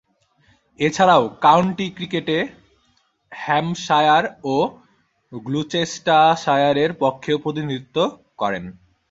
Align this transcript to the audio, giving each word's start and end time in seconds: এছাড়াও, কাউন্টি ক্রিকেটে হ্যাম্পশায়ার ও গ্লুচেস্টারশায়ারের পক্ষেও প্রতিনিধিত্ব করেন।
এছাড়াও, 0.79 1.23
কাউন্টি 1.41 1.87
ক্রিকেটে 1.97 2.37
হ্যাম্পশায়ার 3.31 4.23
ও 4.45 4.55
গ্লুচেস্টারশায়ারের 5.31 6.91
পক্ষেও 7.03 7.37
প্রতিনিধিত্ব 7.43 7.97
করেন। 8.37 8.63